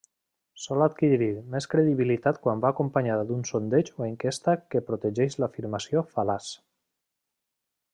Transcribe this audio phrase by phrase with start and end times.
[0.61, 6.53] Sol adquirir més credibilitat quan va acompanyada d'un sondeig o enquesta que protegeix l'afirmació fal·laç.